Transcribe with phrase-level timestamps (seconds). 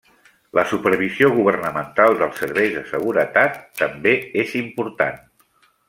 [0.59, 5.23] La supervisió governamental dels serveis de seguretat també és important.